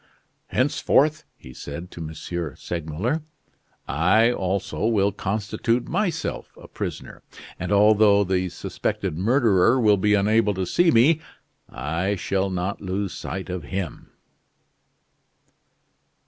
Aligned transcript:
"Henceforth," 0.47 1.25
he 1.37 1.53
said 1.53 1.91
to 1.91 2.01
M. 2.01 2.15
Segmuller, 2.55 3.21
"I 3.87 4.31
also 4.31 4.87
will 4.87 5.11
constitute 5.11 5.87
myself 5.87 6.51
a 6.59 6.67
prisoner; 6.67 7.21
and 7.59 7.71
although 7.71 8.23
the 8.23 8.49
suspected 8.49 9.15
murderer 9.15 9.79
will 9.79 9.97
be 9.97 10.15
unable 10.15 10.55
to 10.55 10.65
see 10.65 10.89
me, 10.89 11.21
I 11.69 12.15
shall 12.15 12.49
not 12.49 12.81
lose 12.81 13.13
sight 13.13 13.47
of 13.47 13.65
him!" 13.65 14.09